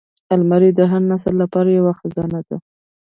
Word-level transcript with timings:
الماري 0.33 0.69
د 0.75 0.79
هر 0.91 1.01
نسل 1.11 1.33
لپاره 1.41 1.69
یوه 1.79 1.93
خزانه 1.99 2.39
ده 2.47 2.57